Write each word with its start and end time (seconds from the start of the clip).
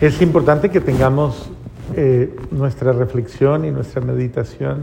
Es 0.00 0.20
importante 0.20 0.68
que 0.68 0.80
tengamos 0.80 1.50
eh, 1.94 2.36
nuestra 2.50 2.92
reflexión 2.92 3.64
y 3.64 3.70
nuestra 3.70 4.02
meditación 4.02 4.82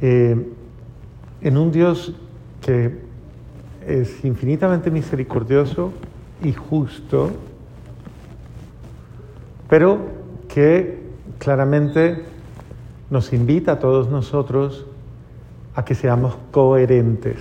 eh, 0.00 0.50
en 1.42 1.56
un 1.58 1.70
Dios 1.72 2.14
que 2.62 2.98
es 3.86 4.24
infinitamente 4.24 4.90
misericordioso 4.90 5.92
y 6.42 6.52
justo, 6.54 7.32
pero 9.68 9.98
que 10.48 11.02
claramente 11.38 12.24
nos 13.10 13.32
invita 13.34 13.72
a 13.72 13.78
todos 13.78 14.08
nosotros 14.08 14.86
a 15.74 15.84
que 15.84 15.94
seamos 15.94 16.36
coherentes. 16.50 17.38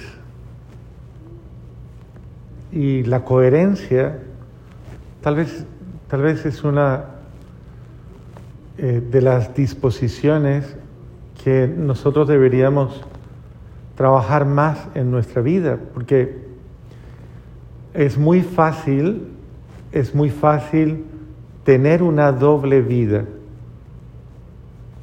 Y 2.73 3.03
la 3.03 3.23
coherencia 3.23 4.19
tal 5.25 5.37
vez, 5.37 5.65
tal 6.07 6.21
vez 6.21 6.45
es 6.45 6.63
una 6.63 7.05
eh, 8.77 9.01
de 9.09 9.21
las 9.21 9.55
disposiciones 9.55 10.75
que 11.43 11.67
nosotros 11.67 12.27
deberíamos 12.27 13.01
trabajar 13.95 14.45
más 14.45 14.87
en 14.95 15.11
nuestra 15.11 15.41
vida, 15.41 15.79
porque 15.93 16.45
es 17.93 18.17
muy 18.17 18.41
fácil, 18.41 19.27
es 19.91 20.13
muy 20.13 20.29
fácil 20.29 21.05
tener 21.63 22.03
una 22.03 22.31
doble 22.31 22.81
vida 22.81 23.23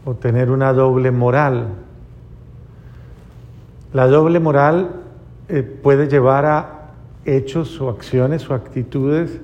o 0.05 0.15
tener 0.15 0.51
una 0.51 0.73
doble 0.73 1.10
moral. 1.10 1.69
La 3.93 4.07
doble 4.07 4.41
moral 4.41 4.91
eh, 5.48 5.62
puede 5.62 6.09
llevar 6.09 6.45
a 6.45 6.91
hechos 7.24 7.80
o 7.80 7.88
acciones 7.88 8.48
o 8.51 8.55
actitudes 8.55 9.41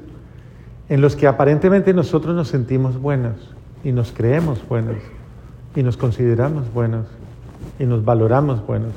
en 0.89 1.01
los 1.01 1.17
que 1.17 1.27
aparentemente 1.27 1.93
nosotros 1.93 2.35
nos 2.35 2.49
sentimos 2.49 3.01
buenos 3.01 3.35
y 3.85 3.93
nos 3.93 4.13
creemos 4.13 4.67
buenos 4.67 4.97
y 5.75 5.83
nos 5.83 5.97
consideramos 5.97 6.73
buenos 6.73 7.07
y 7.79 7.85
nos 7.85 8.05
valoramos 8.05 8.67
buenos. 8.67 8.93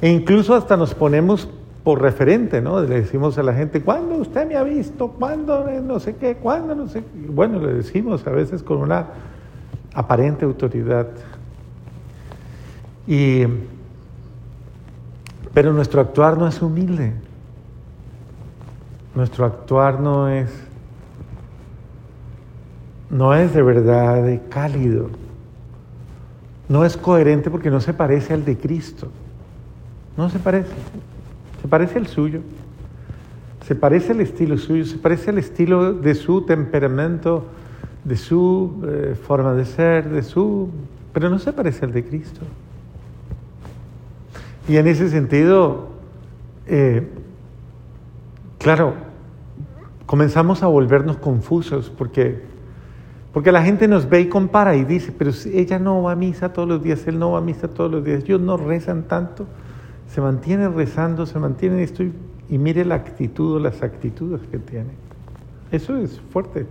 E 0.00 0.10
incluso 0.10 0.54
hasta 0.54 0.76
nos 0.76 0.94
ponemos 0.94 1.48
por 1.84 2.00
referente, 2.00 2.62
¿no? 2.62 2.80
Le 2.80 3.02
decimos 3.02 3.36
a 3.36 3.42
la 3.42 3.52
gente, 3.52 3.82
¿cuándo 3.82 4.16
usted 4.16 4.48
me 4.48 4.56
ha 4.56 4.62
visto? 4.62 5.08
¿Cuándo 5.08 5.66
no 5.82 6.00
sé 6.00 6.16
qué? 6.16 6.36
¿Cuándo 6.36 6.74
no 6.74 6.88
sé 6.88 7.00
qué? 7.00 7.28
Bueno, 7.28 7.58
le 7.60 7.74
decimos 7.74 8.26
a 8.26 8.30
veces 8.30 8.62
con 8.62 8.78
una 8.78 9.06
aparente 9.94 10.46
autoridad. 10.46 11.08
Y, 13.06 13.44
pero 15.52 15.74
nuestro 15.74 16.00
actuar 16.00 16.38
no 16.38 16.48
es 16.48 16.60
humilde. 16.62 17.12
Nuestro 19.14 19.44
actuar 19.44 20.00
no 20.00 20.28
es 20.28 20.50
no 23.14 23.32
es 23.32 23.54
de 23.54 23.62
verdad 23.62 24.42
cálido. 24.50 25.08
No 26.68 26.84
es 26.84 26.96
coherente 26.96 27.48
porque 27.48 27.70
no 27.70 27.80
se 27.80 27.94
parece 27.94 28.34
al 28.34 28.44
de 28.44 28.58
Cristo. 28.58 29.08
No 30.16 30.28
se 30.28 30.40
parece. 30.40 30.72
Se 31.62 31.68
parece 31.68 31.98
al 31.98 32.08
suyo. 32.08 32.40
Se 33.66 33.76
parece 33.76 34.12
al 34.12 34.20
estilo 34.20 34.58
suyo, 34.58 34.84
se 34.84 34.98
parece 34.98 35.30
al 35.30 35.38
estilo 35.38 35.94
de 35.94 36.14
su 36.14 36.42
temperamento, 36.42 37.46
de 38.04 38.16
su 38.16 38.82
eh, 38.86 39.14
forma 39.14 39.54
de 39.54 39.64
ser, 39.64 40.10
de 40.10 40.22
su... 40.22 40.68
Pero 41.14 41.30
no 41.30 41.38
se 41.38 41.52
parece 41.52 41.86
al 41.86 41.92
de 41.92 42.04
Cristo. 42.04 42.40
Y 44.68 44.76
en 44.76 44.86
ese 44.86 45.08
sentido, 45.08 45.88
eh, 46.66 47.08
claro, 48.58 48.94
comenzamos 50.04 50.62
a 50.62 50.66
volvernos 50.66 51.16
confusos 51.16 51.90
porque, 51.96 52.42
porque 53.34 53.52
la 53.52 53.62
gente 53.62 53.86
nos 53.88 54.08
ve 54.08 54.22
y 54.22 54.28
compara 54.30 54.76
y 54.76 54.84
dice, 54.84 55.12
pero 55.12 55.32
ella 55.52 55.78
no 55.78 56.02
va 56.02 56.12
a 56.12 56.16
misa 56.16 56.54
todos 56.54 56.66
los 56.66 56.82
días, 56.82 57.06
él 57.06 57.18
no 57.18 57.32
va 57.32 57.38
a 57.38 57.42
misa 57.42 57.68
todos 57.68 57.90
los 57.90 58.02
días, 58.02 58.22
ellos 58.24 58.40
no 58.40 58.56
rezan 58.56 59.02
tanto 59.02 59.46
se 60.14 60.20
mantiene 60.20 60.68
rezando, 60.68 61.26
se 61.26 61.40
mantiene 61.40 61.82
esto 61.82 62.04
y, 62.04 62.12
mire 62.58 62.84
la 62.84 62.94
actitud 62.94 63.56
o 63.56 63.58
las 63.58 63.82
actitudes 63.82 64.40
que 64.48 64.60
tiene. 64.60 64.90
Eso 65.72 65.96
es 65.96 66.20
fuerte. 66.30 66.66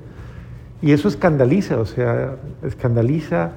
Y 0.82 0.94
eso 0.94 1.10
escandaliza, 1.10 1.78
o 1.78 1.86
sea, 1.86 2.38
escandaliza 2.64 3.52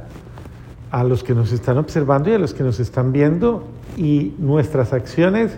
a 0.90 1.04
los 1.04 1.22
que 1.22 1.34
nos 1.34 1.52
están 1.52 1.78
observando 1.78 2.30
y 2.30 2.32
a 2.32 2.38
los 2.38 2.52
que 2.52 2.64
nos 2.64 2.80
están 2.80 3.12
viendo 3.12 3.64
y 3.96 4.34
nuestras 4.38 4.92
acciones 4.92 5.56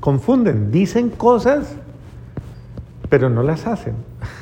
confunden, 0.00 0.70
dicen 0.70 1.10
cosas, 1.10 1.74
pero 3.10 3.28
no 3.28 3.42
las 3.42 3.66
hacen. 3.66 3.94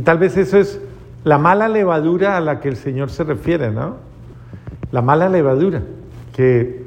Y 0.00 0.02
tal 0.02 0.18
vez 0.18 0.36
eso 0.38 0.58
es 0.58 0.80
la 1.24 1.36
mala 1.36 1.68
levadura 1.68 2.38
a 2.38 2.40
la 2.40 2.60
que 2.60 2.68
el 2.68 2.76
Señor 2.76 3.10
se 3.10 3.24
refiere, 3.24 3.70
¿no? 3.70 3.96
La 4.90 5.02
mala 5.02 5.28
levadura, 5.28 5.82
que 6.34 6.80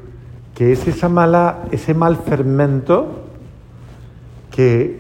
que 0.55 0.71
es 0.71 0.87
esa 0.87 1.09
mala, 1.09 1.63
ese 1.71 1.93
mal 1.93 2.17
fermento 2.17 3.07
que, 4.51 4.99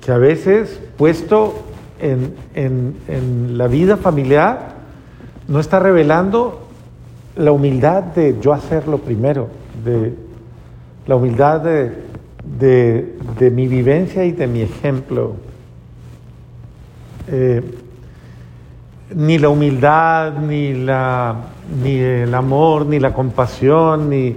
que 0.00 0.12
a 0.12 0.18
veces 0.18 0.80
puesto 0.96 1.54
en, 2.00 2.34
en, 2.54 3.58
la 3.58 3.66
vida 3.66 3.96
familiar 3.96 4.74
no 5.48 5.60
está 5.60 5.78
revelando 5.78 6.66
la 7.36 7.52
humildad 7.52 8.02
de 8.02 8.36
yo 8.40 8.52
hacerlo 8.52 8.98
primero, 8.98 9.48
de 9.84 10.14
la 11.06 11.16
humildad 11.16 11.60
de, 11.60 11.92
de, 12.58 13.50
mi 13.50 13.68
vivencia 13.68 14.24
y 14.24 14.32
de 14.32 14.46
mi 14.46 14.60
ejemplo. 14.62 15.34
Eh, 17.28 17.62
ni 19.14 19.38
la 19.38 19.48
humildad, 19.48 20.34
ni, 20.38 20.72
la, 20.72 21.34
ni 21.82 21.98
el 21.98 22.34
amor, 22.34 22.86
ni 22.86 23.00
la 23.00 23.12
compasión, 23.12 24.08
ni, 24.08 24.36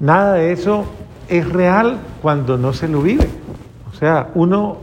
Nada 0.00 0.34
de 0.34 0.52
eso 0.52 0.84
es 1.28 1.48
real 1.48 1.98
cuando 2.20 2.58
no 2.58 2.72
se 2.72 2.88
lo 2.88 3.00
vive. 3.00 3.26
O 3.90 3.94
sea, 3.96 4.28
uno 4.34 4.78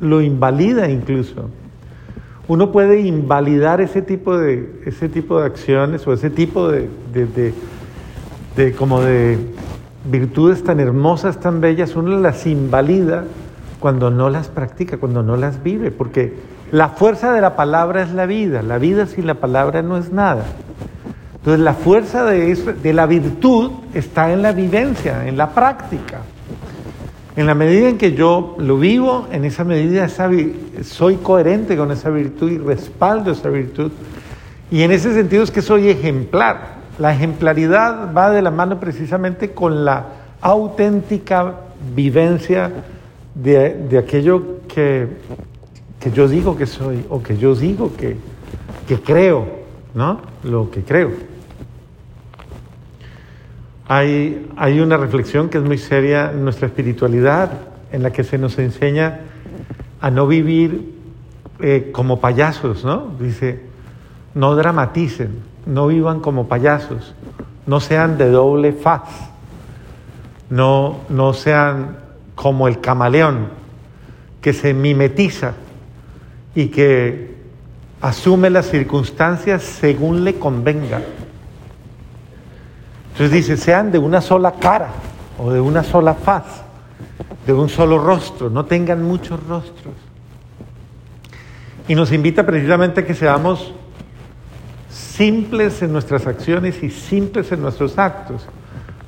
lo 0.00 0.20
invalida 0.20 0.88
incluso. 0.88 1.48
Uno 2.46 2.70
puede 2.70 3.00
invalidar 3.00 3.80
ese 3.80 4.02
tipo 4.02 4.36
de, 4.36 4.82
ese 4.84 5.08
tipo 5.08 5.40
de 5.40 5.46
acciones 5.46 6.06
o 6.06 6.12
ese 6.12 6.30
tipo 6.30 6.68
de, 6.68 6.88
de, 8.56 8.72
como 8.74 9.00
de 9.00 9.38
virtudes 10.10 10.62
tan 10.62 10.78
hermosas, 10.78 11.40
tan 11.40 11.60
bellas, 11.60 11.96
uno 11.96 12.18
las 12.18 12.46
invalida 12.46 13.24
cuando 13.78 14.10
no 14.10 14.30
las 14.30 14.48
practica, 14.48 14.98
cuando 14.98 15.22
no 15.22 15.36
las 15.36 15.62
vive, 15.62 15.90
porque 15.90 16.34
la 16.72 16.90
fuerza 16.90 17.32
de 17.32 17.40
la 17.40 17.56
palabra 17.56 18.02
es 18.02 18.12
la 18.12 18.26
vida, 18.26 18.62
la 18.62 18.78
vida 18.78 19.06
sin 19.06 19.26
la 19.26 19.34
palabra 19.34 19.82
no 19.82 19.96
es 19.96 20.12
nada. 20.12 20.44
Entonces 21.36 21.60
la 21.60 21.74
fuerza 21.74 22.24
de, 22.24 22.54
de 22.54 22.92
la 22.92 23.06
virtud 23.06 23.70
está 23.94 24.32
en 24.32 24.42
la 24.42 24.52
vivencia, 24.52 25.26
en 25.26 25.36
la 25.36 25.50
práctica. 25.50 26.18
En 27.36 27.46
la 27.46 27.54
medida 27.54 27.88
en 27.88 27.96
que 27.96 28.12
yo 28.12 28.56
lo 28.58 28.76
vivo, 28.76 29.26
en 29.32 29.44
esa 29.44 29.64
medida 29.64 30.08
soy 30.08 31.16
coherente 31.22 31.76
con 31.76 31.90
esa 31.90 32.10
virtud 32.10 32.50
y 32.50 32.58
respaldo 32.58 33.30
esa 33.30 33.48
virtud. 33.48 33.92
Y 34.70 34.82
en 34.82 34.92
ese 34.92 35.14
sentido 35.14 35.42
es 35.42 35.50
que 35.50 35.62
soy 35.62 35.88
ejemplar. 35.88 36.80
La 36.98 37.14
ejemplaridad 37.14 38.14
va 38.14 38.30
de 38.30 38.42
la 38.42 38.50
mano 38.50 38.78
precisamente 38.78 39.52
con 39.52 39.84
la 39.84 40.06
auténtica 40.40 41.54
vivencia 41.94 42.70
de, 43.34 43.98
aquello 43.98 44.60
que, 44.68 45.08
que, 46.00 46.10
yo 46.10 46.28
digo 46.28 46.56
que 46.56 46.66
soy 46.66 47.04
o 47.08 47.22
que 47.22 47.36
yo 47.36 47.54
digo 47.54 47.92
que, 47.96 48.16
que 48.88 49.00
creo, 49.00 49.46
¿no? 49.94 50.20
Lo 50.42 50.70
que 50.70 50.82
creo. 50.82 51.12
Hay, 53.86 54.48
hay 54.56 54.80
una 54.80 54.96
reflexión 54.96 55.48
que 55.48 55.58
es 55.58 55.64
muy 55.64 55.78
seria 55.78 56.30
en 56.30 56.44
nuestra 56.44 56.66
espiritualidad, 56.66 57.50
en 57.92 58.02
la 58.02 58.12
que 58.12 58.24
se 58.24 58.38
nos 58.38 58.58
enseña 58.58 59.20
a 60.00 60.10
no 60.10 60.26
vivir 60.26 60.94
eh, 61.60 61.90
como 61.92 62.20
payasos, 62.20 62.84
¿no? 62.84 63.08
Dice, 63.18 63.60
no 64.34 64.54
dramaticen, 64.54 65.40
no 65.66 65.88
vivan 65.88 66.20
como 66.20 66.48
payasos, 66.48 67.14
no 67.66 67.80
sean 67.80 68.16
de 68.16 68.30
doble 68.30 68.72
faz, 68.72 69.02
no, 70.48 71.00
no 71.08 71.34
sean 71.34 71.98
como 72.34 72.68
el 72.68 72.80
camaleón 72.80 73.48
que 74.40 74.52
se 74.52 74.72
mimetiza 74.72 75.54
y 76.54 76.68
que 76.68 77.34
asume 78.00 78.50
las 78.50 78.66
circunstancias 78.66 79.62
según 79.62 80.24
le 80.24 80.34
convenga. 80.34 81.00
Entonces 83.12 83.32
dice, 83.32 83.56
sean 83.56 83.92
de 83.92 83.98
una 83.98 84.20
sola 84.20 84.52
cara 84.52 84.88
o 85.38 85.50
de 85.52 85.60
una 85.60 85.82
sola 85.84 86.14
faz, 86.14 86.44
de 87.46 87.52
un 87.52 87.68
solo 87.68 87.98
rostro, 87.98 88.50
no 88.50 88.64
tengan 88.64 89.02
muchos 89.02 89.42
rostros. 89.46 89.94
Y 91.88 91.94
nos 91.94 92.12
invita 92.12 92.46
precisamente 92.46 93.00
a 93.00 93.06
que 93.06 93.14
seamos 93.14 93.72
simples 94.90 95.82
en 95.82 95.92
nuestras 95.92 96.26
acciones 96.26 96.82
y 96.82 96.90
simples 96.90 97.52
en 97.52 97.62
nuestros 97.62 97.98
actos. 97.98 98.46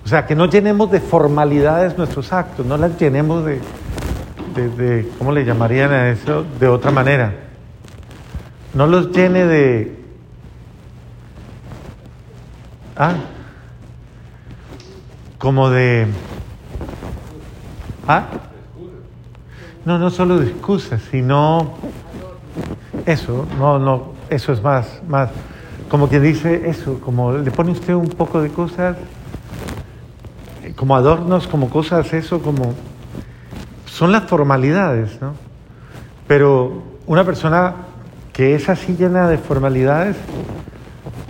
O 0.04 0.08
sea, 0.08 0.26
que 0.26 0.34
no 0.34 0.46
llenemos 0.46 0.90
de 0.90 1.00
formalidades 1.00 1.96
nuestros 1.96 2.32
actos, 2.32 2.66
no 2.66 2.76
las 2.76 2.98
llenemos 3.00 3.44
de, 3.44 3.60
de, 4.54 5.08
¿cómo 5.18 5.32
le 5.32 5.44
llamarían 5.44 5.92
a 5.92 6.10
eso? 6.10 6.44
De 6.58 6.68
otra 6.68 6.90
manera. 6.90 7.32
no 8.74 8.86
los 8.86 9.10
llene 9.10 9.46
de... 9.46 9.98
Ah, 12.96 13.14
como 15.38 15.70
de... 15.70 16.06
Ah, 18.06 18.26
no, 19.84 19.98
no 19.98 20.10
solo 20.10 20.38
de 20.38 20.50
excusas, 20.50 21.02
sino 21.10 21.74
eso, 23.06 23.46
no, 23.58 23.78
no, 23.78 24.12
eso 24.30 24.52
es 24.52 24.62
más, 24.62 25.00
más, 25.08 25.30
como 25.88 26.08
quien 26.08 26.22
dice 26.22 26.68
eso, 26.68 27.00
como 27.00 27.32
le 27.32 27.50
pone 27.50 27.72
usted 27.72 27.94
un 27.94 28.08
poco 28.08 28.40
de 28.40 28.50
cosas, 28.50 28.96
como 30.76 30.94
adornos, 30.94 31.48
como 31.48 31.68
cosas, 31.68 32.12
eso, 32.12 32.40
como 32.40 32.74
son 34.02 34.10
las 34.10 34.24
formalidades, 34.24 35.16
¿no? 35.20 35.34
Pero 36.26 36.82
una 37.06 37.22
persona 37.22 37.76
que 38.32 38.56
es 38.56 38.68
así 38.68 38.96
llena 38.96 39.28
de 39.28 39.38
formalidades, 39.38 40.16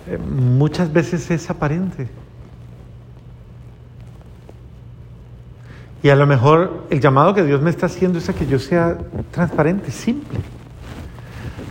eh, 0.08 0.16
muchas 0.16 0.90
veces 0.90 1.30
es 1.30 1.50
aparente. 1.50 2.08
Y 6.02 6.08
a 6.08 6.16
lo 6.16 6.26
mejor 6.26 6.86
el 6.88 6.98
llamado 6.98 7.34
que 7.34 7.44
Dios 7.44 7.60
me 7.60 7.68
está 7.68 7.84
haciendo 7.84 8.20
es 8.20 8.30
a 8.30 8.32
que 8.32 8.46
yo 8.46 8.58
sea 8.58 8.96
transparente, 9.32 9.90
simple. 9.90 10.38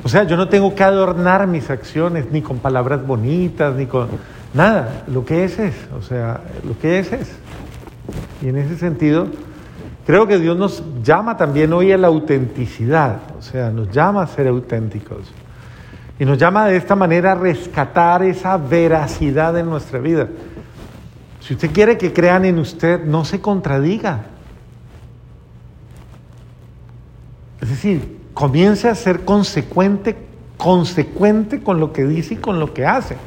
O 0.03 0.07
sea, 0.07 0.25
yo 0.25 0.37
no 0.37 0.49
tengo 0.49 0.75
que 0.75 0.83
adornar 0.83 1.47
mis 1.47 1.71
acciones 1.71 2.27
ni 2.31 2.43
con 2.43 2.59
palabras 2.59 3.03
bonitas, 3.07 3.73
ni 3.75 3.87
con 3.87 4.07
nada. 4.53 5.03
Lo 5.07 5.25
que 5.25 5.45
es 5.45 5.57
es, 5.57 5.73
o 5.97 6.03
sea, 6.03 6.41
lo 6.63 6.77
que 6.77 6.99
es 6.99 7.11
es. 7.11 7.31
Y 8.43 8.49
en 8.49 8.57
ese 8.57 8.77
sentido, 8.77 9.29
creo 10.05 10.27
que 10.27 10.39
Dios 10.39 10.57
nos 10.57 10.83
llama 11.03 11.37
también 11.37 11.73
hoy 11.73 11.91
a 11.91 11.97
la 11.97 12.07
autenticidad, 12.07 13.19
o 13.37 13.41
sea, 13.41 13.69
nos 13.69 13.89
llama 13.91 14.23
a 14.23 14.27
ser 14.27 14.47
auténticos. 14.47 15.31
Y 16.19 16.25
nos 16.25 16.37
llama 16.37 16.67
de 16.67 16.77
esta 16.77 16.95
manera 16.95 17.31
a 17.31 17.35
rescatar 17.35 18.23
esa 18.23 18.57
veracidad 18.57 19.57
en 19.57 19.67
nuestra 19.67 19.99
vida. 19.99 20.27
Si 21.39 21.55
usted 21.55 21.71
quiere 21.71 21.97
que 21.97 22.13
crean 22.13 22.45
en 22.45 22.59
usted, 22.59 23.03
no 23.03 23.25
se 23.25 23.41
contradiga. 23.41 24.25
Es 27.59 27.69
decir, 27.69 28.19
comience 28.33 28.87
a 28.87 28.95
ser 28.95 29.25
consecuente, 29.25 30.15
consecuente 30.57 31.61
con 31.63 31.79
lo 31.79 31.91
que 31.91 32.05
dice 32.05 32.35
y 32.35 32.37
con 32.37 32.59
lo 32.59 32.73
que 32.73 32.85
hace. 32.85 33.17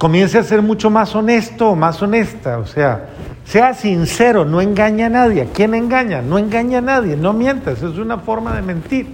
Comience 0.00 0.38
a 0.38 0.42
ser 0.42 0.62
mucho 0.62 0.88
más 0.88 1.14
honesto 1.14 1.72
o 1.72 1.76
más 1.76 2.00
honesta, 2.00 2.56
o 2.56 2.64
sea, 2.64 3.10
sea 3.44 3.74
sincero, 3.74 4.46
no 4.46 4.62
engaña 4.62 5.04
a 5.04 5.08
nadie. 5.10 5.46
quién 5.52 5.74
engaña? 5.74 6.22
No 6.22 6.38
engaña 6.38 6.78
a 6.78 6.80
nadie, 6.80 7.18
no 7.18 7.34
mientas, 7.34 7.82
es 7.82 7.98
una 7.98 8.16
forma 8.16 8.56
de 8.56 8.62
mentir. 8.62 9.06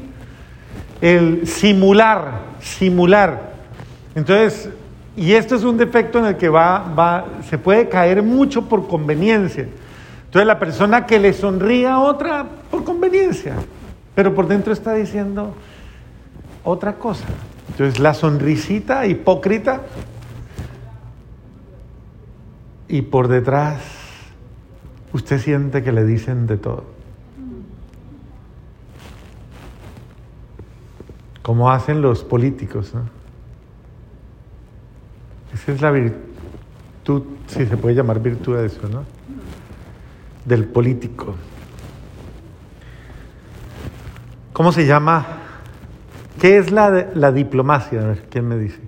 El 1.01 1.45
simular, 1.45 2.43
simular. 2.61 3.55
Entonces, 4.15 4.71
y 5.17 5.33
esto 5.33 5.57
es 5.57 5.65
un 5.65 5.77
defecto 5.77 6.21
en 6.21 6.27
el 6.27 6.37
que 6.37 6.49
va, 6.49 6.79
va, 6.97 7.25
se 7.51 7.59
puede 7.59 7.89
caer 7.89 8.23
mucho 8.23 8.69
por 8.69 8.87
conveniencia. 8.87 9.67
Entonces 10.27 10.47
la 10.47 10.61
persona 10.61 11.05
que 11.05 11.19
le 11.19 11.33
sonríe 11.33 11.89
a 11.89 11.99
otra 11.99 12.47
por 12.71 12.85
conveniencia, 12.85 13.55
pero 14.15 14.37
por 14.37 14.47
dentro 14.47 14.73
está 14.73 14.95
diciendo 14.95 15.53
otra 16.63 16.93
cosa. 16.93 17.25
Entonces 17.71 17.99
la 17.99 18.15
sonrisita 18.15 19.05
hipócrita 19.05 19.81
y 22.89 23.03
por 23.03 23.29
detrás 23.29 23.83
usted 25.13 25.39
siente 25.39 25.83
que 25.83 25.93
le 25.93 26.05
dicen 26.05 26.47
de 26.47 26.57
todo. 26.57 26.85
Como 31.43 31.71
hacen 31.71 32.03
los 32.03 32.25
políticos. 32.25 32.93
¿no? 32.95 33.03
Esa 35.55 35.73
es 35.73 35.81
la 35.81 35.91
virtud, 35.91 37.23
si 37.47 37.67
se 37.67 37.77
puede 37.77 37.95
llamar 37.95 38.21
virtud 38.21 38.57
de 38.57 38.67
eso, 38.67 38.89
¿no? 38.89 39.05
Del 40.45 40.65
político. 40.65 41.35
¿Cómo 44.53 44.73
se 44.73 44.87
llama? 44.87 45.27
¿Qué 46.41 46.59
es 46.59 46.71
la, 46.71 47.09
la 47.15 47.33
diplomacia? 47.33 48.01
A 48.01 48.07
ver, 48.07 48.27
¿quién 48.31 48.49
me 48.49 48.59
dice? 48.59 48.81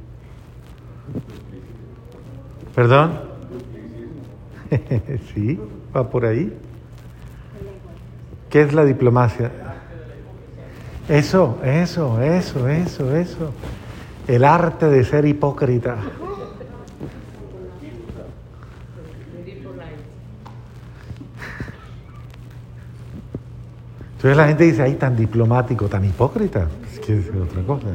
¿Perdón? 2.74 3.27
sí, 5.34 5.58
va 5.94 6.08
por 6.08 6.24
ahí. 6.24 6.52
¿Qué 8.50 8.62
es 8.62 8.72
la 8.72 8.84
diplomacia? 8.84 9.50
Eso, 11.08 11.58
eso, 11.64 12.20
eso, 12.20 12.68
eso, 12.68 13.16
eso. 13.16 13.52
El 14.26 14.44
arte 14.44 14.86
de 14.86 15.04
ser 15.04 15.24
hipócrita. 15.24 15.96
Entonces 24.16 24.36
la 24.36 24.48
gente 24.48 24.64
dice, 24.64 24.82
ay, 24.82 24.94
tan 24.94 25.16
diplomático, 25.16 25.86
tan 25.86 26.04
hipócrita. 26.04 26.66
Es 26.92 26.98
que 26.98 27.20
es 27.20 27.28
otra 27.30 27.62
cosa. 27.62 27.86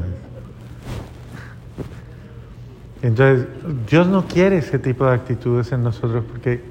Entonces, 3.04 3.48
Dios 3.90 4.08
no 4.08 4.26
quiere 4.26 4.60
ese 4.60 4.80
tipo 4.80 5.06
de 5.06 5.12
actitudes 5.12 5.74
en 5.74 5.84
nosotros 5.84 6.24
porque 6.26 6.62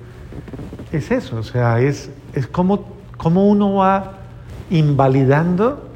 es 0.91 1.11
eso, 1.11 1.37
o 1.37 1.43
sea, 1.43 1.79
es, 1.81 2.11
es 2.33 2.47
como, 2.47 2.87
como 3.19 3.47
uno 3.47 3.75
va 3.75 4.15
invalidando, 4.71 5.91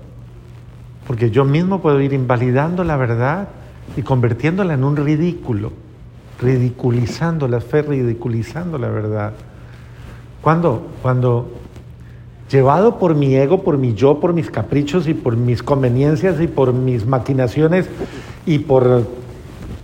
porque 1.06 1.30
yo 1.30 1.46
mismo 1.46 1.80
puedo 1.80 2.02
ir 2.02 2.12
invalidando 2.12 2.84
la 2.84 2.96
verdad 2.98 3.48
y 3.96 4.02
convirtiéndola 4.02 4.74
en 4.74 4.84
un 4.84 4.96
ridículo, 4.96 5.72
ridiculizando 6.38 7.48
la 7.48 7.62
fe, 7.62 7.80
ridiculizando 7.80 8.76
la 8.76 8.88
verdad. 8.88 9.32
Cuando, 10.42 10.86
cuando 11.00 11.50
llevado 12.50 12.98
por 12.98 13.14
mi 13.14 13.34
ego, 13.34 13.62
por 13.62 13.78
mi 13.78 13.94
yo, 13.94 14.20
por 14.20 14.34
mis 14.34 14.50
caprichos 14.50 15.08
y 15.08 15.14
por 15.14 15.34
mis 15.34 15.62
conveniencias 15.62 16.42
y 16.42 16.46
por 16.46 16.74
mis 16.74 17.06
maquinaciones 17.06 17.88
y 18.44 18.58
por 18.58 19.24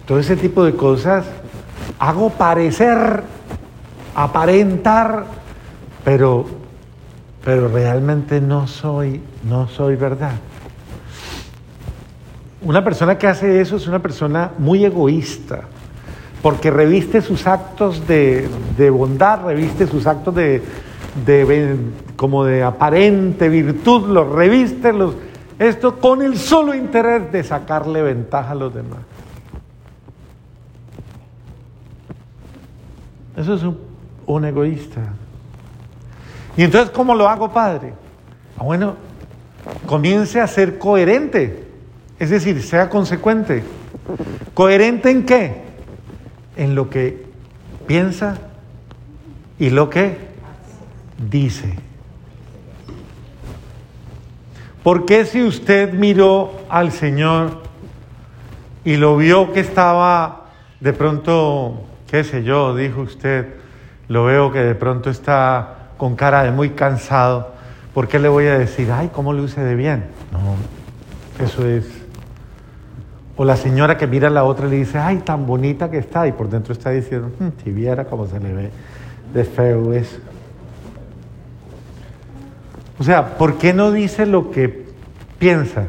todo 0.06 0.18
ese 0.18 0.36
tipo 0.36 0.64
de 0.64 0.74
cosas, 0.74 1.24
hago 1.98 2.30
parecer, 2.30 3.22
aparentar, 4.14 5.24
pero, 6.04 6.46
pero 7.44 7.68
realmente 7.68 8.40
no 8.40 8.66
soy, 8.66 9.20
no 9.48 9.68
soy 9.68 9.96
verdad. 9.96 10.32
Una 12.62 12.84
persona 12.84 13.18
que 13.18 13.26
hace 13.26 13.60
eso 13.60 13.76
es 13.76 13.86
una 13.86 14.00
persona 14.00 14.52
muy 14.58 14.84
egoísta, 14.84 15.62
porque 16.42 16.70
reviste 16.70 17.20
sus 17.20 17.46
actos 17.46 18.06
de, 18.06 18.48
bondad, 18.90 19.44
reviste 19.44 19.86
sus 19.86 20.06
actos 20.06 20.34
de, 20.34 20.62
de, 21.24 21.76
como 22.16 22.44
de 22.44 22.62
aparente 22.62 23.48
virtud, 23.48 24.08
los 24.08 24.28
reviste, 24.28 24.92
los, 24.92 25.14
esto 25.58 25.98
con 25.98 26.22
el 26.22 26.36
solo 26.36 26.74
interés 26.74 27.30
de 27.30 27.44
sacarle 27.44 28.02
ventaja 28.02 28.50
a 28.50 28.54
los 28.56 28.74
demás. 28.74 28.98
Eso 33.36 33.54
es 33.54 33.62
un, 34.26 34.44
egoísta. 34.44 35.00
Y 36.56 36.64
entonces, 36.64 36.90
¿cómo 36.90 37.14
lo 37.14 37.28
hago, 37.28 37.52
Padre? 37.52 37.94
Ah, 38.58 38.64
bueno, 38.64 38.96
comience 39.86 40.40
a 40.40 40.46
ser 40.46 40.78
coherente, 40.78 41.66
es 42.18 42.30
decir, 42.30 42.62
sea 42.62 42.88
consecuente. 42.88 43.62
¿Coherente 44.54 45.10
en 45.10 45.24
qué? 45.24 45.62
En 46.56 46.74
lo 46.74 46.90
que 46.90 47.26
piensa 47.86 48.38
y 49.58 49.70
lo 49.70 49.88
que 49.88 50.18
dice. 51.30 51.74
¿Por 54.82 55.06
qué 55.06 55.24
si 55.24 55.42
usted 55.42 55.92
miró 55.92 56.52
al 56.68 56.90
Señor 56.90 57.62
y 58.84 58.96
lo 58.96 59.16
vio 59.16 59.52
que 59.52 59.60
estaba 59.60 60.46
de 60.80 60.92
pronto, 60.92 61.84
qué 62.12 62.24
sé 62.24 62.44
yo, 62.44 62.76
dijo 62.76 63.00
usted, 63.00 63.54
lo 64.08 64.26
veo 64.26 64.52
que 64.52 64.58
de 64.58 64.74
pronto 64.74 65.08
está 65.08 65.92
con 65.96 66.14
cara 66.14 66.42
de 66.42 66.50
muy 66.50 66.68
cansado, 66.70 67.52
¿por 67.94 68.06
qué 68.06 68.18
le 68.18 68.28
voy 68.28 68.44
a 68.48 68.58
decir, 68.58 68.92
ay, 68.92 69.08
cómo 69.10 69.32
luce 69.32 69.62
de 69.62 69.74
bien? 69.74 70.04
No, 70.30 71.42
eso 71.42 71.66
es. 71.66 71.86
O 73.34 73.46
la 73.46 73.56
señora 73.56 73.96
que 73.96 74.06
mira 74.06 74.28
a 74.28 74.30
la 74.30 74.44
otra 74.44 74.66
y 74.66 74.70
le 74.72 74.76
dice, 74.76 74.98
ay, 74.98 75.20
tan 75.24 75.46
bonita 75.46 75.90
que 75.90 75.96
está, 75.96 76.28
y 76.28 76.32
por 76.32 76.50
dentro 76.50 76.74
está 76.74 76.90
diciendo, 76.90 77.30
hmm, 77.38 77.48
si 77.64 77.70
viera 77.70 78.04
cómo 78.04 78.26
se 78.26 78.38
le 78.40 78.52
ve 78.52 78.70
de 79.32 79.44
feo 79.44 79.94
eso. 79.94 80.18
O 82.98 83.04
sea, 83.04 83.38
¿por 83.38 83.56
qué 83.56 83.72
no 83.72 83.90
dice 83.90 84.26
lo 84.26 84.50
que 84.50 84.84
piensa? 85.38 85.84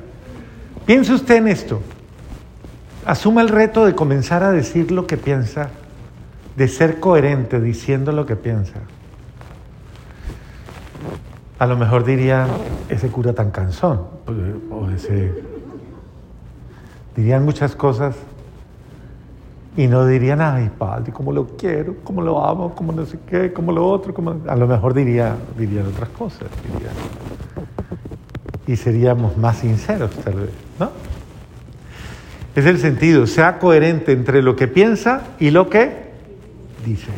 Piense 0.85 1.13
usted 1.13 1.35
en 1.35 1.49
esto. 1.49 1.81
Asuma 3.05 3.41
el 3.41 3.49
reto 3.49 3.85
de 3.85 3.93
comenzar 3.93 4.41
a 4.41 4.53
decir 4.53 4.89
lo 4.89 5.05
que 5.05 5.17
piensa, 5.17 5.69
de 6.55 6.67
ser 6.67 6.99
coherente 6.99 7.59
diciendo 7.59 8.11
lo 8.11 8.25
que 8.25 8.35
piensa. 8.35 8.79
A 11.59 11.65
lo 11.65 11.77
mejor 11.77 12.03
diría 12.03 12.47
ese 12.89 13.07
cura 13.09 13.33
tan 13.33 13.51
cansón, 13.51 14.01
dirían 17.15 17.45
muchas 17.45 17.75
cosas 17.75 18.15
y 19.75 19.87
no 19.87 20.05
dirían, 20.05 20.41
ay, 20.41 20.69
padre, 20.77 21.11
cómo 21.11 21.31
lo 21.31 21.47
quiero, 21.57 21.95
cómo 22.03 22.21
lo 22.21 22.45
amo, 22.45 22.75
cómo 22.75 22.91
no 22.91 23.05
sé 23.05 23.17
qué, 23.27 23.51
cómo 23.53 23.71
lo 23.71 23.87
otro, 23.87 24.13
cómo... 24.13 24.35
a 24.47 24.55
lo 24.55 24.67
mejor 24.67 24.93
diría, 24.93 25.35
dirían 25.57 25.87
otras 25.87 26.09
cosas, 26.09 26.47
y 28.67 28.75
seríamos 28.75 29.37
más 29.37 29.57
sinceros 29.57 30.11
tal 30.11 30.35
vez, 30.35 30.49
¿no? 30.79 30.91
Es 32.55 32.65
el 32.67 32.77
sentido, 32.77 33.25
sea 33.25 33.57
coherente 33.57 34.11
entre 34.11 34.43
lo 34.43 34.55
que 34.55 34.67
piensa 34.67 35.23
y 35.39 35.49
lo 35.49 35.69
que 35.71 36.02
dice. 36.83 37.11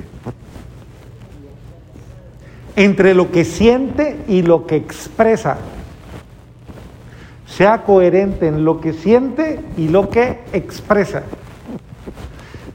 Entre 2.76 3.14
lo 3.14 3.32
que 3.32 3.46
siente 3.46 4.18
y 4.28 4.42
lo 4.42 4.66
que 4.66 4.76
expresa. 4.76 5.58
Sea 7.48 7.84
coherente 7.84 8.48
en 8.48 8.66
lo 8.66 8.82
que 8.82 8.94
siente 8.94 9.62
y 9.78 9.88
lo 9.88 10.10
que 10.10 10.40
expresa. 10.52 11.24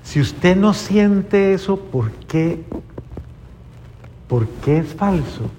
Si 0.03 0.21
usted 0.21 0.57
no 0.57 0.75
siente 0.75 1.55
eso, 1.55 1.79
¿por 1.79 2.11
qué? 2.11 2.65
¿Por 4.29 4.49
qué 4.49 4.79
es 4.79 4.95
falso? 4.95 5.51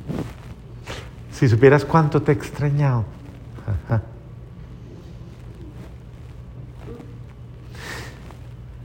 Si 1.32 1.48
supieras 1.48 1.86
cuánto 1.86 2.22
te 2.22 2.32
he 2.32 2.36
extrañado. 2.36 3.06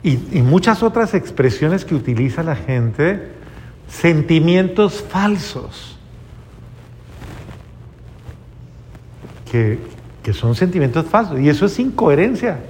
Y, 0.07 0.41
muchas 0.41 0.85
otras 0.85 1.15
expresiones 1.15 1.85
que 1.85 1.97
utiliza 1.97 2.45
la 2.45 2.55
gente, 2.55 3.27
sentimientos 3.89 5.03
falsos, 5.03 5.99
que, 9.51 9.81
que 10.23 10.33
son 10.33 10.55
sentimientos 10.55 11.07
falsos. 11.07 11.41
Y 11.41 11.49
eso 11.49 11.67
es 11.67 11.77
incoherencia. 11.81 12.61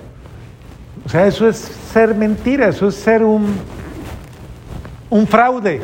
O 1.05 1.11
sea, 1.11 1.27
eso 1.27 1.47
es 1.47 1.59
ser 1.59 2.15
mentira, 2.15 2.69
eso 2.69 2.89
es 2.89 2.95
ser 2.95 3.23
un, 3.23 3.55
un 5.11 5.27
fraude. 5.27 5.83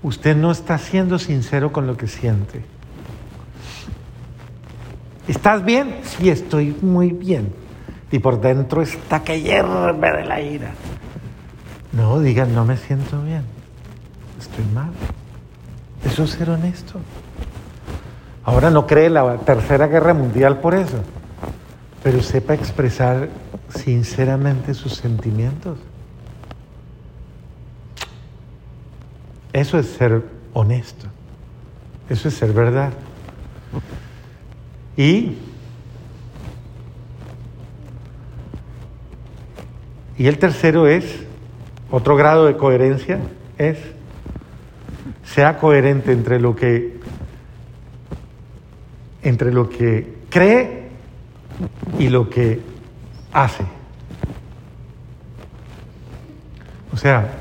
Usted 0.00 0.36
no 0.36 0.52
está 0.52 0.78
siendo 0.78 1.18
sincero 1.18 1.72
con 1.72 1.88
lo 1.88 1.96
que 1.96 2.06
siente. 2.06 2.62
¿Estás 5.26 5.64
bien? 5.64 5.96
Sí, 6.04 6.30
estoy 6.30 6.76
muy 6.80 7.10
bien. 7.10 7.63
Y 8.14 8.20
por 8.20 8.40
dentro 8.40 8.80
está 8.80 9.24
que 9.24 9.40
hierve 9.40 9.92
de 9.92 10.24
la 10.24 10.40
ira. 10.40 10.70
No, 11.90 12.20
digan, 12.20 12.54
no 12.54 12.64
me 12.64 12.76
siento 12.76 13.20
bien. 13.22 13.42
Estoy 14.38 14.64
mal. 14.72 14.92
Eso 16.04 16.22
es 16.22 16.30
ser 16.30 16.48
honesto. 16.48 17.00
Ahora 18.44 18.70
no 18.70 18.86
cree 18.86 19.10
la 19.10 19.38
tercera 19.38 19.88
guerra 19.88 20.14
mundial 20.14 20.60
por 20.60 20.76
eso, 20.76 20.98
pero 22.04 22.22
sepa 22.22 22.54
expresar 22.54 23.30
sinceramente 23.68 24.74
sus 24.74 24.94
sentimientos. 24.94 25.76
Eso 29.52 29.76
es 29.76 29.88
ser 29.88 30.22
honesto. 30.52 31.06
Eso 32.08 32.28
es 32.28 32.34
ser 32.34 32.52
verdad. 32.52 32.92
Y, 34.96 35.36
y 40.16 40.26
el 40.26 40.38
tercero 40.38 40.86
es, 40.86 41.24
otro 41.90 42.16
grado 42.16 42.46
de 42.46 42.56
coherencia, 42.56 43.18
es, 43.58 43.78
sea 45.24 45.58
coherente 45.58 46.12
entre 46.12 46.40
lo 46.40 46.54
que, 46.54 46.98
entre 49.22 49.52
lo 49.52 49.68
que 49.68 50.14
cree 50.30 50.88
y 51.98 52.08
lo 52.08 52.30
que 52.30 52.60
hace. 53.32 53.64
O 56.92 56.96
sea, 56.96 57.32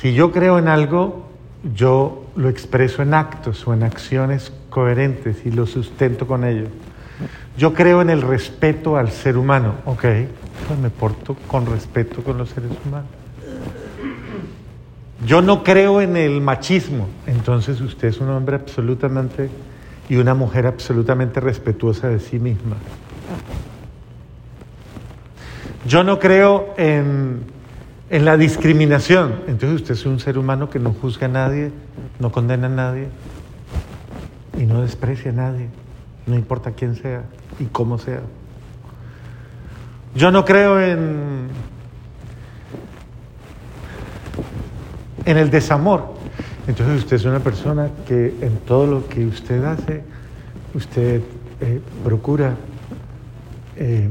si 0.00 0.14
yo 0.14 0.32
creo 0.32 0.58
en 0.58 0.68
algo, 0.68 1.28
yo 1.74 2.24
lo 2.34 2.48
expreso 2.48 3.02
en 3.02 3.14
actos 3.14 3.66
o 3.68 3.74
en 3.74 3.82
acciones 3.82 4.52
coherentes 4.70 5.44
y 5.44 5.50
lo 5.50 5.66
sustento 5.66 6.26
con 6.26 6.44
ello. 6.44 6.66
Yo 7.58 7.74
creo 7.74 8.00
en 8.00 8.08
el 8.08 8.22
respeto 8.22 8.96
al 8.96 9.10
ser 9.10 9.36
humano, 9.36 9.74
ok, 9.84 10.04
pues 10.66 10.78
me 10.78 10.90
porto 10.90 11.36
con 11.46 11.66
respeto 11.66 12.22
con 12.22 12.38
los 12.38 12.50
seres 12.50 12.70
humanos. 12.84 13.08
Yo 15.26 15.40
no 15.40 15.62
creo 15.62 16.00
en 16.00 16.16
el 16.16 16.40
machismo, 16.40 17.06
entonces 17.26 17.80
usted 17.80 18.08
es 18.08 18.18
un 18.18 18.30
hombre 18.30 18.56
absolutamente 18.56 19.50
y 20.08 20.16
una 20.16 20.34
mujer 20.34 20.66
absolutamente 20.66 21.38
respetuosa 21.38 22.08
de 22.08 22.18
sí 22.18 22.40
misma. 22.40 22.76
Yo 25.86 26.02
no 26.02 26.18
creo 26.18 26.74
en, 26.76 27.44
en 28.10 28.24
la 28.24 28.36
discriminación, 28.36 29.42
entonces 29.46 29.82
usted 29.82 29.94
es 29.94 30.06
un 30.06 30.18
ser 30.18 30.38
humano 30.38 30.70
que 30.70 30.80
no 30.80 30.92
juzga 30.92 31.26
a 31.26 31.30
nadie, 31.30 31.70
no 32.18 32.32
condena 32.32 32.66
a 32.66 32.70
nadie 32.70 33.08
y 34.58 34.64
no 34.64 34.82
desprecia 34.82 35.30
a 35.30 35.34
nadie, 35.34 35.68
no 36.26 36.34
importa 36.34 36.72
quién 36.72 36.96
sea 36.96 37.22
y 37.60 37.66
cómo 37.66 37.98
sea. 37.98 38.22
Yo 40.14 40.30
no 40.30 40.44
creo 40.44 40.80
en, 40.80 41.48
el 45.24 45.50
desamor. 45.50 46.14
Entonces 46.66 46.98
usted 46.98 47.16
es 47.16 47.24
una 47.24 47.40
persona 47.40 47.88
que 48.06 48.34
en 48.40 48.58
todo 48.66 48.86
lo 48.86 49.08
que 49.08 49.26
usted 49.26 49.64
hace, 49.64 50.02
usted 50.74 51.22
eh, 51.60 51.80
procura 52.04 52.54
eh, 53.76 54.08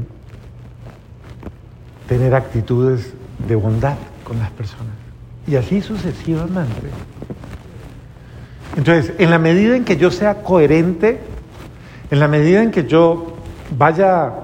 tener 2.08 2.34
actitudes 2.34 3.12
de 3.46 3.54
bondad 3.54 3.96
con 4.24 4.38
las 4.38 4.50
personas. 4.50 4.94
Y 5.46 5.56
así 5.56 5.80
sucesivamente. 5.80 6.88
Entonces, 8.76 9.12
en 9.18 9.30
la 9.30 9.38
medida 9.38 9.76
en 9.76 9.84
que 9.84 9.96
yo 9.96 10.10
sea 10.10 10.42
coherente, 10.42 11.20
en 12.10 12.20
la 12.20 12.28
medida 12.28 12.62
en 12.62 12.70
que 12.70 12.86
yo 12.86 13.36
vaya 13.76 14.41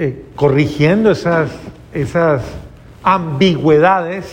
eh, 0.00 0.24
corrigiendo 0.36 1.10
esas, 1.10 1.50
esas 1.92 2.42
ambigüedades 3.02 4.26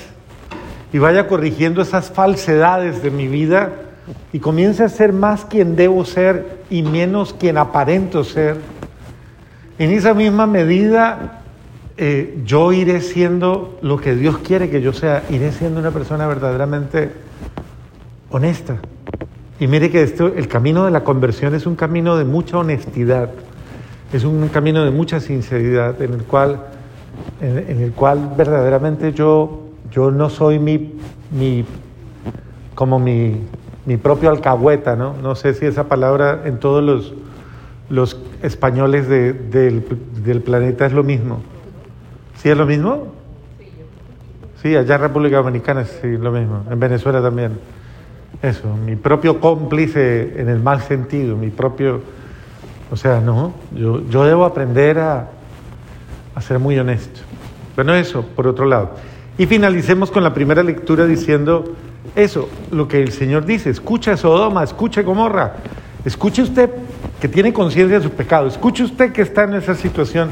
y 0.94 1.00
vaya 1.00 1.28
corrigiendo 1.28 1.82
esas 1.82 2.12
falsedades 2.12 3.02
de 3.02 3.10
mi 3.10 3.28
vida 3.28 3.74
y 4.32 4.40
comience 4.40 4.84
a 4.84 4.90
ser 4.90 5.12
más 5.12 5.44
quien 5.46 5.76
debo 5.76 6.06
ser 6.06 6.60
y 6.70 6.84
menos 6.84 7.34
quien 7.34 7.58
aparento 7.58 8.24
ser, 8.24 8.58
en 9.80 9.90
esa 9.90 10.14
misma 10.14 10.46
medida 10.46 11.42
eh, 11.98 12.42
yo 12.46 12.72
iré 12.72 13.02
siendo 13.02 13.80
lo 13.82 13.98
que 13.98 14.16
Dios 14.16 14.38
quiere 14.38 14.70
que 14.70 14.82
yo 14.82 14.94
sea, 14.94 15.24
iré 15.32 15.52
siendo 15.52 15.80
una 15.80 15.90
persona 15.90 16.28
verdaderamente 16.28 17.10
honesta. 18.30 18.78
Y 19.60 19.68
mire 19.68 19.90
que 19.90 20.04
esto, 20.04 20.28
el 20.28 20.48
camino 20.48 20.86
de 20.86 20.92
la 20.92 21.04
conversión 21.04 21.56
es 21.56 21.66
un 21.66 21.76
camino 21.76 22.18
de 22.18 22.26
mucha 22.26 22.58
honestidad, 22.58 23.32
es 24.14 24.24
un 24.24 24.48
camino 24.50 24.84
de 24.84 24.92
mucha 24.92 25.20
sinceridad, 25.20 26.02
en 26.02 26.14
el 26.14 26.24
cual, 26.24 26.60
en, 27.42 27.82
el 27.82 27.92
cual 27.92 28.34
verdaderamente 28.38 29.14
yo, 29.14 29.64
yo 29.92 30.12
no 30.12 30.30
soy 30.30 30.60
mi, 30.60 30.94
mi 31.32 31.66
como 32.76 33.00
mi, 33.00 33.42
mi 33.86 33.98
propio 33.98 34.30
alcahueta, 34.30 34.96
¿no? 34.96 35.16
No 35.22 35.36
sé 35.36 35.54
si 35.54 35.66
esa 35.66 35.86
palabra 35.86 36.44
en 36.46 36.60
todos 36.60 36.84
los, 36.84 37.14
los 37.90 38.18
españoles 38.42 39.08
del, 39.08 39.86
del 40.24 40.42
planeta 40.42 40.86
es 40.86 40.94
lo 40.94 41.04
mismo. 41.04 41.42
¿Sí 42.38 42.50
es 42.50 42.58
lo 42.58 42.66
mismo? 42.66 43.08
Sí, 44.62 44.76
allá 44.76 44.96
en 44.96 45.02
República 45.02 45.38
Dominicana 45.38 45.86
sí, 45.86 46.18
lo 46.18 46.32
mismo, 46.32 46.64
en 46.70 46.80
Venezuela 46.80 47.22
también. 47.22 47.54
Eso, 48.42 48.76
mi 48.76 48.96
propio 48.96 49.40
cómplice 49.40 50.40
en 50.40 50.50
el 50.50 50.60
mal 50.60 50.82
sentido, 50.82 51.36
mi 51.36 51.50
propio... 51.50 52.02
O 52.96 52.98
sea, 52.98 53.20
no, 53.20 53.54
yo, 53.76 54.08
yo 54.10 54.24
debo 54.24 54.46
aprender 54.46 55.00
a, 55.00 55.28
a 56.34 56.42
ser 56.42 56.60
muy 56.60 56.80
honesto. 56.80 57.20
Bueno, 57.76 57.94
eso, 57.94 58.22
por 58.26 58.48
otro 58.48 58.64
lado. 58.66 58.92
Y 59.38 59.48
finalicemos 59.48 60.10
con 60.10 60.24
la 60.24 60.34
primera 60.34 60.64
lectura 60.64 61.06
diciendo 61.06 61.76
eso, 62.16 62.48
lo 62.72 62.88
que 62.88 63.04
el 63.04 63.12
Señor 63.12 63.46
dice, 63.46 63.70
escucha 63.70 64.16
Sodoma, 64.16 64.64
escuche 64.64 65.04
Gomorra, 65.04 65.56
escuche 66.06 66.42
usted 66.42 66.70
que 67.20 67.28
tiene 67.28 67.52
conciencia 67.52 67.98
de 67.98 68.06
su 68.06 68.12
pecado, 68.12 68.48
escuche 68.48 68.86
usted 68.86 69.12
que 69.12 69.24
está 69.24 69.44
en 69.44 69.56
esa 69.56 69.76
situación. 69.76 70.32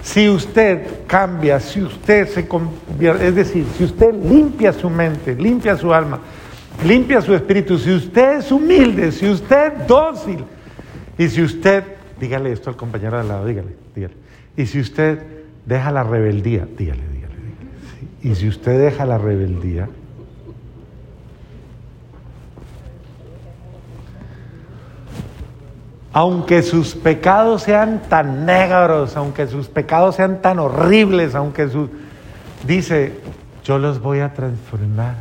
Si 0.00 0.28
usted 0.28 1.08
cambia, 1.08 1.58
si 1.58 1.82
usted 1.82 2.28
se 2.28 2.46
convierte, 2.46 3.26
es 3.26 3.34
decir, 3.34 3.66
si 3.76 3.82
usted 3.82 4.14
limpia 4.14 4.72
su 4.72 4.88
mente, 4.88 5.34
limpia 5.34 5.76
su 5.76 5.92
alma, 5.92 6.20
limpia 6.86 7.20
su 7.20 7.34
espíritu, 7.34 7.76
si 7.76 7.92
usted 7.92 8.38
es 8.38 8.52
humilde, 8.52 9.10
si 9.10 9.28
usted 9.28 9.72
es 9.72 9.86
dócil, 9.88 10.44
y 11.18 11.28
si 11.28 11.42
usted, 11.42 11.82
dígale 12.20 12.52
esto 12.52 12.70
al 12.70 12.76
compañero 12.76 13.16
de 13.16 13.22
al 13.22 13.28
lado, 13.28 13.46
dígale, 13.46 13.76
dígale, 13.94 14.14
y 14.56 14.66
si 14.66 14.80
usted 14.80 15.22
deja 15.64 15.90
la 15.90 16.02
rebeldía, 16.02 16.66
dígale, 16.76 17.02
dígale, 17.12 17.34
dígale, 17.34 17.70
y 18.22 18.34
si 18.34 18.48
usted 18.48 18.78
deja 18.78 19.04
la 19.04 19.18
rebeldía, 19.18 19.88
aunque 26.16 26.62
sus 26.62 26.94
pecados 26.94 27.64
sean 27.64 28.00
tan 28.08 28.46
negros, 28.46 29.18
aunque 29.18 29.46
sus 29.46 29.68
pecados 29.68 30.16
sean 30.16 30.40
tan 30.40 30.58
horribles, 30.58 31.34
aunque 31.34 31.68
sus... 31.68 31.90
Dice, 32.66 33.20
yo 33.62 33.78
los 33.78 34.00
voy 34.00 34.20
a 34.20 34.32
transformar. 34.32 35.16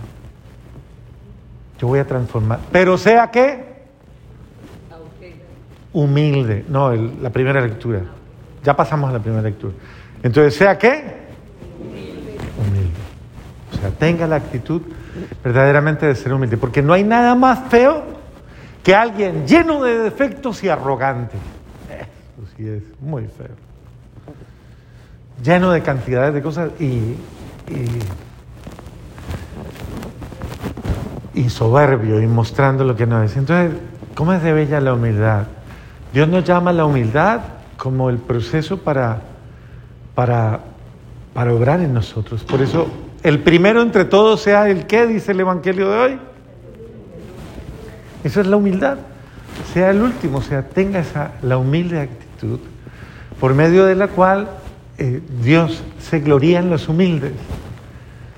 Yo 1.80 1.88
voy 1.88 2.00
a 2.00 2.08
transformar. 2.08 2.60
Pero 2.72 2.98
sea 2.98 3.30
que 3.30 3.65
humilde. 5.96 6.66
No, 6.68 6.94
la 6.94 7.30
primera 7.30 7.62
lectura. 7.62 8.02
Ya 8.64 8.76
pasamos 8.76 9.10
a 9.10 9.14
la 9.14 9.20
primera 9.20 9.42
lectura. 9.42 9.74
Entonces, 10.22 10.56
sea 10.56 10.78
que 10.78 11.26
humilde. 12.60 12.90
O 13.72 13.78
sea, 13.78 13.90
tenga 13.92 14.28
la 14.28 14.36
actitud 14.36 14.82
verdaderamente 15.44 16.06
de 16.06 16.16
ser 16.16 16.34
humilde. 16.34 16.58
Porque 16.58 16.82
no 16.82 16.94
hay 16.94 17.04
nada 17.04 17.34
más 17.34 17.70
feo 17.70 18.04
que 18.84 18.94
alguien 18.94 19.48
lleno 19.48 19.84
de 19.84 19.98
defectos 20.00 20.64
y 20.64 20.70
arrogante. 20.70 21.38
Eso 21.90 22.48
sí 22.58 22.68
es 22.68 22.84
muy 23.00 23.24
feo. 23.28 23.56
Lleno 25.42 25.72
de 25.72 25.82
cantidades 25.82 26.34
de 26.34 26.42
cosas 26.42 26.72
y, 26.80 27.16
y, 31.34 31.50
soberbio 31.50 32.22
y 32.22 32.28
mostrando 32.28 32.84
lo 32.84 32.96
que 32.96 33.06
no 33.06 33.24
es. 33.24 33.38
Entonces, 33.38 33.78
¿cómo 34.14 34.34
es 34.34 34.44
de 34.44 34.52
bella 34.52 34.82
la 34.82 34.94
humildad? 34.94 35.46
Dios 36.16 36.30
nos 36.30 36.46
llama 36.46 36.70
a 36.70 36.74
la 36.74 36.86
humildad 36.86 37.42
como 37.76 38.10
el 38.10 38.20
proceso 38.20 38.78
para, 38.78 39.20
para, 40.16 40.62
para 41.34 41.54
obrar 41.54 41.82
en 41.82 41.94
nosotros. 41.94 42.42
Por 42.46 42.62
eso, 42.62 42.88
el 43.22 43.40
primero 43.40 43.82
entre 43.82 44.06
todos 44.06 44.40
sea 44.40 44.70
el 44.70 44.88
que, 44.88 45.08
dice 45.08 45.34
el 45.34 45.42
Evangelio 45.42 45.90
de 45.90 45.98
hoy, 45.98 46.20
esa 48.24 48.40
es 48.40 48.48
la 48.48 48.56
humildad. 48.56 48.98
Sea 49.74 49.92
el 49.92 50.02
último, 50.02 50.38
o 50.38 50.42
sea, 50.42 50.62
tenga 50.70 51.00
esa, 51.00 51.32
la 51.42 51.58
humilde 51.58 52.00
actitud 52.00 52.60
por 53.38 53.54
medio 53.54 53.84
de 53.84 53.96
la 53.96 54.08
cual 54.08 54.48
eh, 54.98 55.22
Dios 55.44 55.84
se 56.00 56.22
gloría 56.22 56.60
en 56.60 56.70
los 56.70 56.88
humildes, 56.88 57.34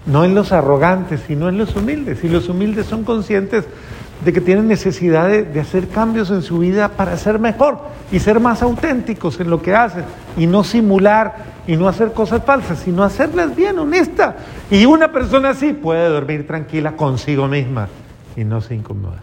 no 0.07 0.25
en 0.25 0.33
los 0.33 0.51
arrogantes, 0.51 1.21
sino 1.27 1.47
en 1.47 1.59
los 1.59 1.75
humildes. 1.75 2.23
Y 2.23 2.29
los 2.29 2.49
humildes 2.49 2.87
son 2.87 3.03
conscientes 3.03 3.65
de 4.23 4.33
que 4.33 4.41
tienen 4.41 4.67
necesidad 4.67 5.27
de, 5.27 5.43
de, 5.43 5.59
hacer 5.59 5.87
cambios 5.89 6.31
en 6.31 6.41
su 6.41 6.59
vida 6.59 6.89
para 6.89 7.17
ser 7.17 7.39
mejor 7.39 7.79
y 8.11 8.19
ser 8.19 8.39
más 8.39 8.61
auténticos 8.61 9.39
en 9.39 9.49
lo 9.49 9.61
que 9.61 9.75
hacen 9.75 10.05
y 10.37 10.47
no 10.47 10.63
simular 10.63 11.35
y 11.67 11.75
no 11.75 11.87
hacer 11.87 12.13
cosas 12.13 12.43
falsas, 12.43 12.79
sino 12.79 13.03
hacerlas 13.03 13.55
bien, 13.55 13.77
honestas. 13.77 14.35
Y 14.71 14.85
una 14.85 15.11
persona 15.11 15.49
así 15.49 15.73
puede 15.73 16.09
dormir 16.09 16.47
tranquila 16.47 16.93
consigo 16.93 17.47
misma 17.47 17.89
y 18.35 18.43
no 18.43 18.61
se 18.61 18.75
incomoda. 18.75 19.21